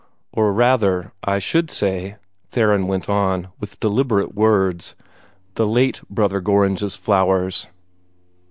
[0.31, 2.15] "Or rather, I should say,"
[2.47, 4.95] Theron went on, with deliberate words,
[5.53, 7.67] "the late Brother Gorringe's flowers."